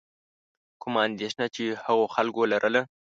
کومه 0.81 0.99
اندېښنه 1.07 1.45
چې 1.55 1.63
هغو 1.85 2.05
خلکو 2.15 2.41
لرله. 2.53 2.81